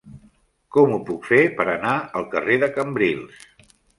[0.77, 3.47] Com ho puc fer per anar al carrer de Cambrils?